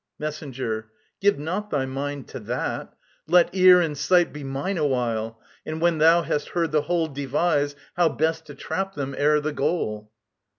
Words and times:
MESSENGER. 0.17 0.89
Give 1.19 1.37
not 1.37 1.69
thy 1.69 1.85
mind 1.85 2.27
to 2.29 2.39
that. 2.39 2.91
Let 3.27 3.53
ear 3.53 3.79
and 3.81 3.95
sight 3.95 4.33
Be 4.33 4.43
mine 4.43 4.79
awhile; 4.79 5.39
and 5.63 5.79
when 5.79 5.99
thou 5.99 6.23
hast 6.23 6.49
heard 6.57 6.71
the 6.71 6.81
whole 6.81 7.05
Devise 7.07 7.75
how 7.95 8.09
best 8.09 8.47
to 8.47 8.55
trap 8.55 8.95
them 8.95 9.13
ere 9.15 9.39
the 9.39 9.53
goal. 9.53 10.11